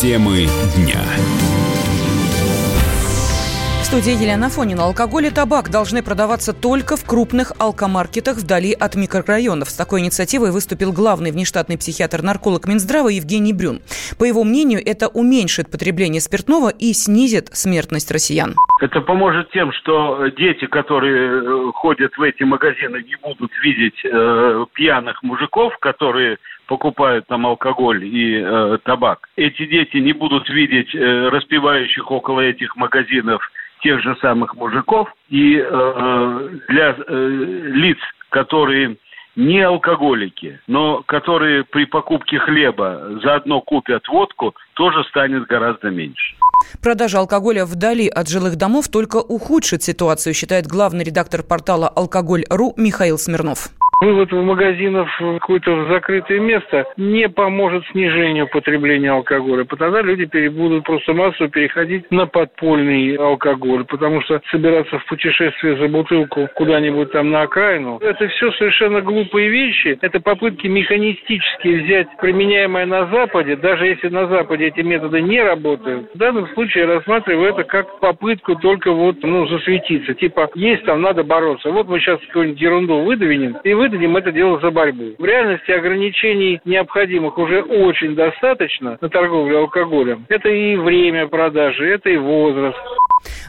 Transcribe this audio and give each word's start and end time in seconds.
Темы 0.00 0.48
дня 0.76 1.04
студии 3.90 4.22
Елена 4.22 4.48
Фонина. 4.48 4.84
Алкоголь 4.84 5.26
и 5.26 5.30
табак 5.30 5.68
должны 5.68 6.00
продаваться 6.00 6.52
только 6.52 6.96
в 6.96 7.04
крупных 7.04 7.50
алкомаркетах 7.58 8.36
вдали 8.36 8.72
от 8.72 8.94
микрорайонов. 8.94 9.68
С 9.68 9.76
такой 9.76 10.02
инициативой 10.02 10.52
выступил 10.52 10.92
главный 10.92 11.32
внештатный 11.32 11.76
психиатр-нарколог 11.76 12.68
Минздрава 12.68 13.08
Евгений 13.08 13.52
Брюн. 13.52 13.80
По 14.16 14.22
его 14.22 14.44
мнению, 14.44 14.78
это 14.78 15.08
уменьшит 15.08 15.72
потребление 15.72 16.20
спиртного 16.20 16.70
и 16.70 16.92
снизит 16.92 17.48
смертность 17.50 18.12
россиян. 18.12 18.54
Это 18.80 19.00
поможет 19.00 19.50
тем, 19.50 19.72
что 19.72 20.24
дети, 20.38 20.66
которые 20.66 21.42
э, 21.42 21.72
ходят 21.74 22.16
в 22.16 22.22
эти 22.22 22.44
магазины, 22.44 23.02
не 23.02 23.16
будут 23.20 23.50
видеть 23.64 24.00
э, 24.04 24.66
пьяных 24.72 25.20
мужиков, 25.24 25.76
которые 25.80 26.38
покупают 26.68 27.26
там 27.26 27.44
алкоголь 27.44 28.04
и 28.04 28.40
э, 28.40 28.78
табак. 28.84 29.28
Эти 29.34 29.66
дети 29.66 29.96
не 29.96 30.12
будут 30.12 30.48
видеть 30.48 30.94
э, 30.94 31.28
распивающих 31.28 32.08
около 32.08 32.40
этих 32.42 32.76
магазинов 32.76 33.42
тех 33.80 34.00
же 34.02 34.16
самых 34.20 34.54
мужиков. 34.54 35.08
И 35.28 35.56
э, 35.56 36.48
для 36.68 36.96
э, 36.96 37.28
лиц, 37.72 37.98
которые 38.30 38.96
не 39.36 39.60
алкоголики, 39.60 40.60
но 40.66 41.02
которые 41.02 41.64
при 41.64 41.84
покупке 41.86 42.38
хлеба 42.38 43.20
заодно 43.22 43.60
купят 43.60 44.06
водку, 44.08 44.54
тоже 44.74 45.04
станет 45.04 45.46
гораздо 45.46 45.90
меньше. 45.90 46.36
Продажа 46.82 47.18
алкоголя 47.18 47.64
вдали 47.64 48.08
от 48.08 48.28
жилых 48.28 48.56
домов 48.56 48.88
только 48.88 49.16
ухудшит 49.16 49.82
ситуацию, 49.82 50.34
считает 50.34 50.66
главный 50.66 51.04
редактор 51.04 51.42
портала 51.42 51.88
«Алкоголь.ру» 51.88 52.74
Михаил 52.76 53.18
Смирнов. 53.18 53.70
Вывод 54.00 54.32
в 54.32 54.42
магазинов 54.42 55.10
какое-то 55.18 55.84
закрытое 55.84 56.40
место 56.40 56.86
не 56.96 57.28
поможет 57.28 57.84
снижению 57.92 58.48
потребления 58.48 59.10
алкоголя. 59.10 59.66
Тогда 59.66 60.00
люди 60.00 60.48
будут 60.48 60.84
просто 60.84 61.12
массово 61.12 61.50
переходить 61.50 62.10
на 62.10 62.26
подпольный 62.26 63.16
алкоголь, 63.16 63.84
потому 63.84 64.22
что 64.22 64.40
собираться 64.50 64.98
в 64.98 65.04
путешествие 65.04 65.76
за 65.76 65.88
бутылку 65.88 66.48
куда-нибудь 66.54 67.12
там 67.12 67.30
на 67.30 67.42
окраину, 67.42 67.98
это 68.00 68.26
все 68.28 68.50
совершенно 68.52 69.02
глупые 69.02 69.50
вещи. 69.50 69.98
Это 70.00 70.18
попытки 70.18 70.66
механистически 70.66 71.68
взять 71.68 72.08
применяемое 72.22 72.86
на 72.86 73.06
Западе, 73.06 73.56
даже 73.56 73.86
если 73.86 74.08
на 74.08 74.26
Западе 74.28 74.68
эти 74.68 74.80
методы 74.80 75.20
не 75.20 75.42
работают. 75.42 76.08
В 76.14 76.18
данном 76.18 76.48
случае 76.54 76.84
я 76.84 76.94
рассматриваю 76.94 77.52
это 77.52 77.64
как 77.64 78.00
попытку 78.00 78.56
только 78.56 78.92
вот, 78.92 79.16
ну, 79.22 79.46
засветиться. 79.46 80.14
Типа, 80.14 80.48
есть 80.54 80.84
там, 80.84 81.02
надо 81.02 81.22
бороться. 81.22 81.70
Вот 81.70 81.86
мы 81.86 82.00
сейчас 82.00 82.18
какую-нибудь 82.28 82.60
ерунду 82.60 83.00
выдвинем, 83.02 83.58
и 83.62 83.74
вы 83.74 83.89
выдадим 83.90 84.16
это 84.16 84.32
дело 84.32 84.60
за 84.60 84.70
борьбу. 84.70 85.14
В 85.18 85.24
реальности 85.24 85.70
ограничений 85.70 86.60
необходимых 86.64 87.36
уже 87.38 87.62
очень 87.62 88.14
достаточно 88.14 88.98
на 89.00 89.08
торговлю 89.08 89.60
алкоголем. 89.60 90.26
Это 90.28 90.48
и 90.48 90.76
время 90.76 91.26
продажи, 91.26 91.86
это 91.86 92.08
и 92.08 92.16
возраст. 92.16 92.78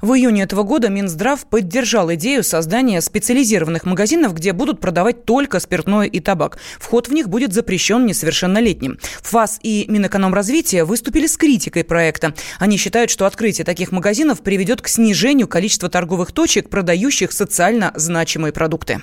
В 0.00 0.14
июне 0.14 0.44
этого 0.44 0.62
года 0.62 0.88
Минздрав 0.88 1.44
поддержал 1.46 2.12
идею 2.14 2.42
создания 2.42 3.00
специализированных 3.00 3.84
магазинов, 3.84 4.32
где 4.32 4.52
будут 4.52 4.80
продавать 4.80 5.24
только 5.24 5.60
спиртное 5.60 6.06
и 6.06 6.20
табак. 6.20 6.58
Вход 6.78 7.08
в 7.08 7.12
них 7.12 7.28
будет 7.28 7.52
запрещен 7.52 8.06
несовершеннолетним. 8.06 8.98
ФАС 9.22 9.58
и 9.62 9.84
Минэкономразвития 9.88 10.84
выступили 10.84 11.26
с 11.26 11.36
критикой 11.36 11.84
проекта. 11.84 12.32
Они 12.58 12.76
считают, 12.76 13.10
что 13.10 13.26
открытие 13.26 13.64
таких 13.64 13.92
магазинов 13.92 14.42
приведет 14.42 14.80
к 14.80 14.88
снижению 14.88 15.48
количества 15.48 15.88
торговых 15.88 16.32
точек, 16.32 16.70
продающих 16.70 17.32
социально 17.32 17.92
значимые 17.94 18.52
продукты. 18.52 19.02